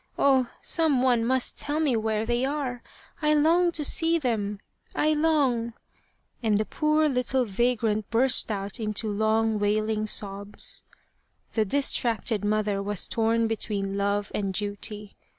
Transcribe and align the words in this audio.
Oh! 0.17 0.49
some 0.63 1.03
one 1.03 1.23
must 1.23 1.59
tell 1.59 1.79
me 1.79 1.95
where 1.95 2.25
they 2.25 2.43
are! 2.43 2.81
I 3.21 3.35
long 3.35 3.71
to 3.73 3.83
see 3.83 4.17
them... 4.17 4.59
I 4.95 5.13
long..." 5.13 5.73
and 6.41 6.57
the 6.57 6.65
poor 6.65 7.07
little 7.07 7.45
vagrant 7.45 8.09
burst 8.09 8.49
out 8.49 8.79
into 8.79 9.07
long 9.11 9.59
wailing 9.59 10.07
sobs. 10.07 10.81
The 11.53 11.65
distracted 11.65 12.43
mother 12.43 12.81
was 12.81 13.07
torn 13.07 13.45
between 13.45 13.95
love 13.95 14.31
and 14.33 14.51
duty. 14.55 15.13